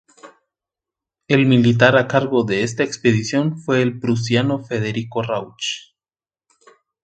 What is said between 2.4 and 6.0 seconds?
de esta expedición fue el prusiano Federico Rauch.